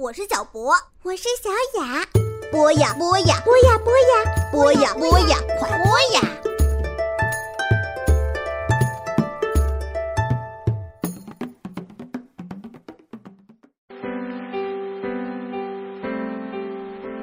[0.00, 0.70] 我是小博，
[1.02, 1.50] 我是小
[1.80, 2.06] 雅。
[2.52, 4.14] 播呀播呀，播呀播呀，
[4.52, 6.22] 播呀播呀，快播呀！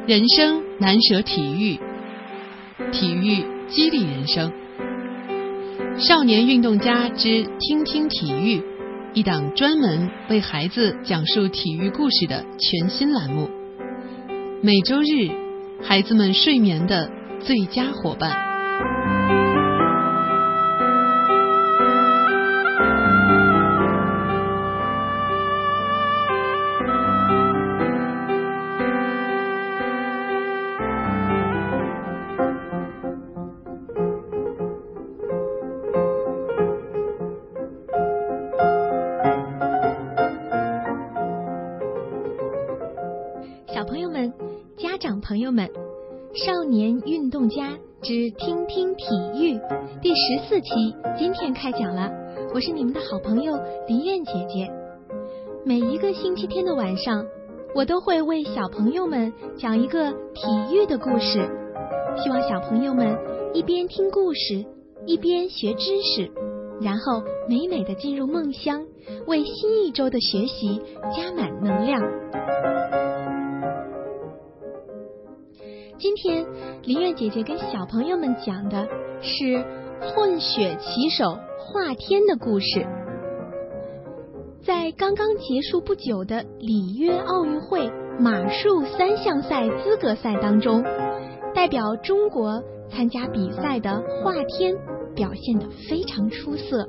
[0.06, 1.80] 人生难舍体育，
[2.92, 4.52] 体育激励人生。
[5.98, 8.62] 少年运动家之听听体育，
[9.16, 13.50] 一档专门为孩子讲述体育故事的全新栏目。
[14.62, 15.32] 每周日，
[15.82, 18.55] 孩子们睡眠的最佳伙伴。
[45.28, 45.68] 朋友们，
[46.46, 49.58] 《少年运动家之听听体育》
[50.00, 52.12] 第十四期今天开讲了。
[52.54, 54.72] 我是你们的好朋友林燕姐姐。
[55.66, 57.26] 每一个星期天的晚上，
[57.74, 61.50] 我都会为小朋友们讲一个体育的故事，
[62.24, 63.18] 希望小朋友们
[63.52, 64.64] 一边听故事，
[65.08, 66.30] 一边学知识，
[66.80, 68.86] 然后美美的进入梦乡，
[69.26, 70.80] 为新一周的学习
[71.18, 72.00] 加满能量。
[75.98, 76.46] 今天，
[76.84, 78.86] 林月姐姐跟小朋友们讲的
[79.22, 79.64] 是
[80.02, 82.86] 混血骑手华天的故事。
[84.62, 90.84] 在刚刚结束不久的里约奥运会马术三项赛资格赛当中，
[91.54, 94.76] 代表中国参加比赛的华天
[95.16, 96.86] 表现得非常出色，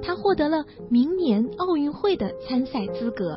[0.00, 3.36] 他获得了明年奥运会的参赛资格。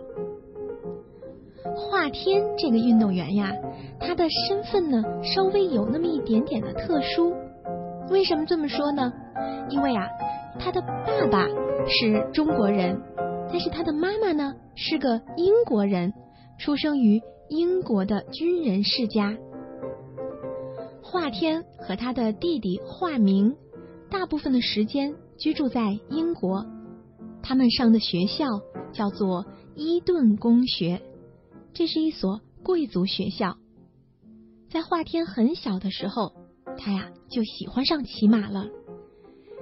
[1.90, 3.54] 华天这个运动员呀，
[4.00, 7.34] 他的身份呢稍微有那么一点点的特殊。
[8.10, 9.14] 为什么这么说呢？
[9.70, 10.06] 因为啊，
[10.60, 11.48] 他的爸爸
[11.88, 13.02] 是中国人，
[13.50, 16.14] 但是他的妈妈呢是个英国人，
[16.60, 19.38] 出生于英国的军人世家。
[21.02, 23.56] 华天和他的弟弟华明，
[24.12, 26.66] 大部分的时间居住在英国，
[27.42, 28.46] 他们上的学校
[28.92, 31.02] 叫做伊顿公学。
[31.78, 33.56] 这是一所贵族学校。
[34.68, 36.34] 在华天很小的时候，
[36.76, 38.66] 他呀就喜欢上骑马了。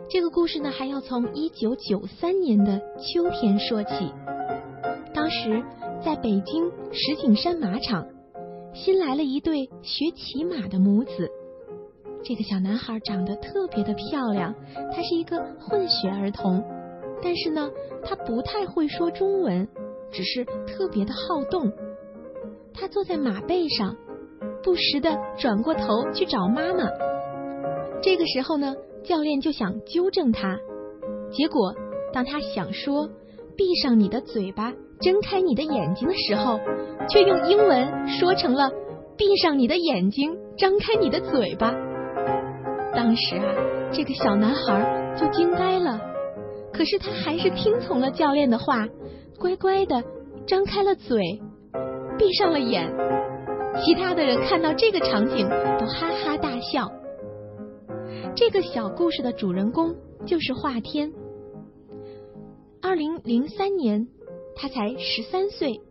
[0.10, 4.14] 这个故事呢，还要从一九九三年的秋天说起。
[5.14, 5.62] 当时
[6.06, 8.08] 在北京石景山马场，
[8.74, 11.30] 新来了一对学骑马的母子。
[12.24, 16.64] 这个小男孩长得特别的漂亮，他是一个混血儿童，
[17.22, 17.70] 但是呢，
[18.06, 19.68] 他不太会说中文，
[20.14, 21.70] 只是特别的好动。
[22.78, 23.96] 他坐在马背上，
[24.64, 26.84] 不时的转过头去找妈妈。
[28.02, 30.58] 这个时候呢，教练就想纠正他，
[31.32, 31.74] 结果
[32.14, 33.10] 当他想说
[33.58, 36.60] “闭上你的嘴巴，睁开你的眼睛”的时候，
[37.10, 38.72] 却用英文说成了
[39.18, 41.74] “闭上你的眼睛，张开你的嘴巴”。
[42.94, 43.54] 当时啊，
[43.92, 46.00] 这个小男孩就惊呆了，
[46.74, 48.88] 可是他还是听从了教练的话，
[49.40, 50.04] 乖乖的
[50.46, 51.42] 张开了嘴。
[52.18, 52.90] 闭上了眼，
[53.84, 55.48] 其他的人看到这个场景
[55.80, 56.92] 都哈哈大笑。
[58.36, 59.96] 这个小故事的主人公
[60.26, 61.12] 就是华天。
[62.82, 64.08] 二零零三年，
[64.56, 65.82] 他才十三岁，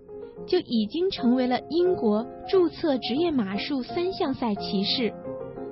[0.47, 5.13] 就已经成为了英国注册职业马术三项赛骑士，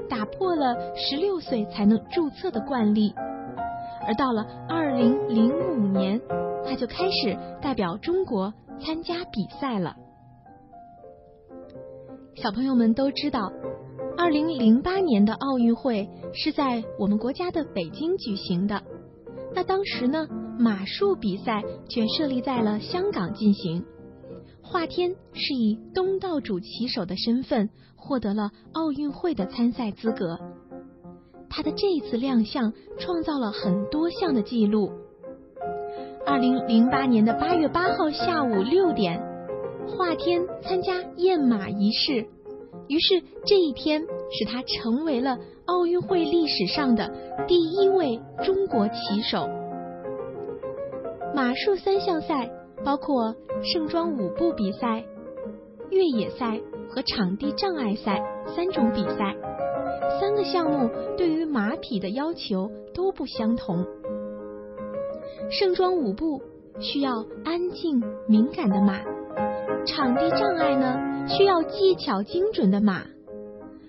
[0.09, 3.15] 打破了十六岁才能注册的惯例。
[4.07, 6.21] 而到了二零零五年，
[6.67, 9.97] 他就开始代表中国参加比赛了。
[12.35, 13.53] 小朋友们都知道，
[14.17, 18.83] 二零零八年的奥运会是在我们国家的北京举行的。
[19.55, 20.27] 那当时呢，
[20.59, 23.85] 马术比赛却设立在了香港进行。
[24.63, 30.39] 华天是以东道主骑手的身份获得了奥运会的参赛资格。
[31.51, 34.91] 他的这一次亮相创造了很多项的记录。
[36.27, 39.32] 二零零八年的八月八号下午六点。
[39.89, 42.27] 华天参加验马仪式，
[42.89, 47.13] 于是这一天使他成为了奥运会历史上的
[47.47, 49.49] 第一位中国骑手。
[51.35, 52.51] 马术三项赛
[52.85, 55.05] 包括盛装舞步比赛、
[55.91, 58.23] 越野赛和场地障碍赛
[58.55, 59.37] 三种比赛，
[60.21, 63.85] 三个项目对于马匹的要求都不相同。
[65.51, 66.41] 盛装舞步
[66.81, 69.01] 需要安静敏感的马。
[69.85, 73.03] 场地障碍呢，需要技巧精准的马；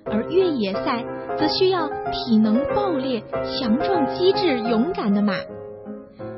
[0.05, 1.05] 而越野赛
[1.37, 5.35] 则需要体能爆裂、强壮机智、勇敢的马。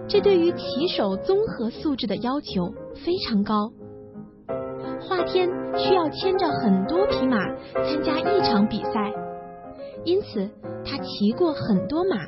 [0.08, 2.74] 这对于骑手综合素质的要求
[3.06, 3.72] 非常高。
[5.02, 7.38] 华天需要牵着很多匹马
[7.74, 9.14] 参加一场比赛，
[10.04, 10.50] 因此
[10.84, 12.28] 他骑过很多马，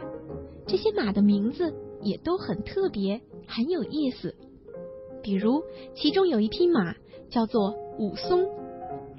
[0.66, 4.34] 这些马的名字也都很特别，很有意思。
[5.22, 5.62] 比如，
[5.94, 6.96] 其中有一匹马
[7.30, 8.46] 叫做武松，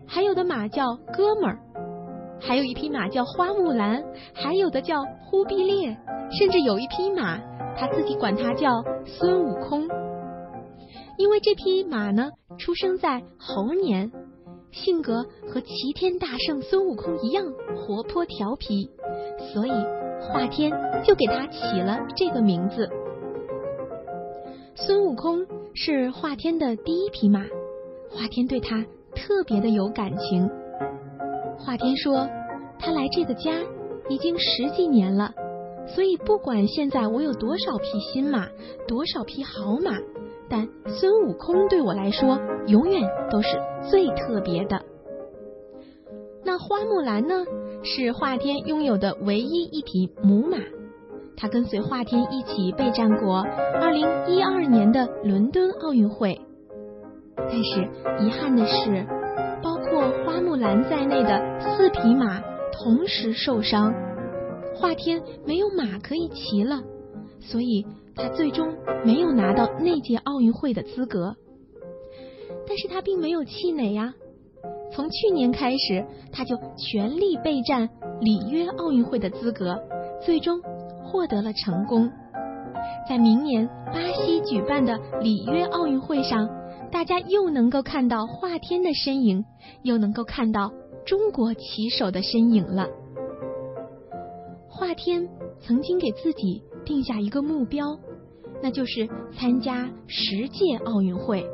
[0.06, 1.58] 还有的马叫哥们儿，
[2.40, 5.96] 还有一匹马叫花木兰，还有的叫忽必烈，
[6.30, 7.38] 甚至有一匹马
[7.76, 9.88] 他自己管它叫孙悟空。
[11.16, 14.12] 因为这匹马呢，出生在猴年，
[14.70, 17.44] 性格和齐天大圣孙悟空一样
[17.76, 18.90] 活泼调皮，
[19.52, 19.72] 所以
[20.20, 20.70] 华天
[21.04, 22.88] 就给他起了这个名字。
[24.76, 25.44] 孙悟空
[25.74, 27.44] 是华天的第一匹马，
[28.10, 28.84] 华天对他
[29.14, 30.48] 特别的有感情。
[31.58, 32.28] 华天说，
[32.78, 33.52] 他来这个家
[34.08, 35.32] 已经十几年了，
[35.86, 38.46] 所以不管现在我有多少匹新马，
[38.86, 39.92] 多少匹好马。
[40.50, 43.48] 但孙悟空对我来说，永远都是
[43.90, 44.80] 最特别的。
[46.42, 47.44] 那花木兰呢？
[47.82, 50.56] 是华天拥有的唯一一匹母马，
[51.36, 53.44] 它跟随华天一起备战过
[53.80, 56.40] 2012年的伦敦奥运会。
[57.50, 57.88] 但是
[58.24, 59.06] 遗憾的是，
[59.62, 62.40] 包括花木兰在内的四匹马
[62.72, 63.92] 同时受伤，
[64.76, 66.82] 华天没有马可以骑了，
[67.40, 67.86] 所以。
[68.20, 68.74] 他最终
[69.04, 71.36] 没有拿到那届奥运会的资格，
[72.66, 74.12] 但是他并没有气馁呀。
[74.90, 77.88] 从去年开始，他就全力备战
[78.20, 79.80] 里约奥运会的资格，
[80.20, 80.60] 最终
[81.04, 82.10] 获得了成功。
[83.08, 86.48] 在明年巴西举办的里约奥运会上，
[86.90, 89.44] 大家又能够看到华天的身影，
[89.82, 90.72] 又能够看到
[91.06, 92.88] 中国骑手的身影了。
[94.68, 95.28] 华天
[95.60, 97.98] 曾经给自己定下一个目标。
[98.60, 101.46] 那就是参加十届奥运会，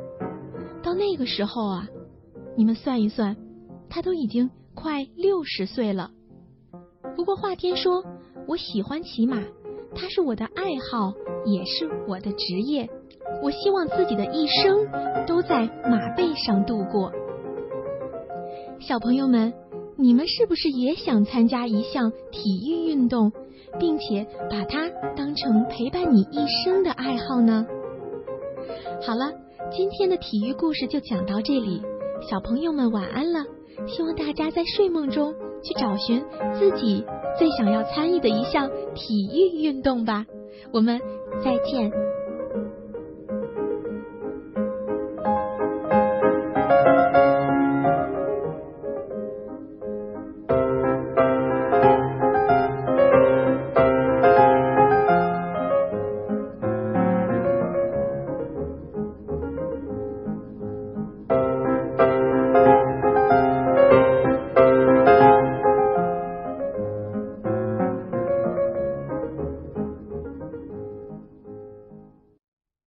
[0.81, 1.87] 到那个时候啊，
[2.57, 3.37] 你们算一算，
[3.87, 6.09] 他都已经快六十岁了。
[7.15, 8.03] 不过华天说
[8.49, 9.39] ：“我喜欢骑马，
[9.93, 11.13] 它是我的爱好，
[11.45, 12.89] 也是我的职业。
[13.41, 14.87] 我希望自己的一生
[15.25, 17.11] 都在马背上度过。”
[18.79, 19.53] 小朋友们，
[19.97, 23.31] 你们是不是也想参加一项体育运动？
[23.77, 27.65] 并且把它当成陪伴你一生的爱好呢。
[29.01, 29.33] 好了，
[29.69, 31.81] 今天的体育故事就讲到这里，
[32.29, 33.43] 小朋友们晚安了。
[33.87, 36.23] 希望大家在睡梦中去找寻
[36.57, 37.03] 自己
[37.37, 40.25] 最想要参与的一项体育运动吧。
[40.71, 41.01] 我们
[41.43, 41.91] 再见。